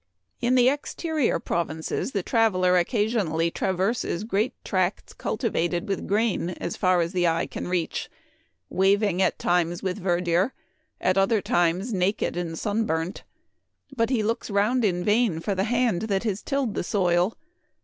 [0.41, 6.75] "In the exterior provinces the traveler occa sionally traverses great tracts cultivated with grain as
[6.75, 8.09] far as the eye can reach,
[8.67, 10.53] waving at times with verdure,
[10.99, 13.21] at other times naked and sunburnt;
[13.95, 17.37] but he looks round in vain for the hand that has tilled the soil.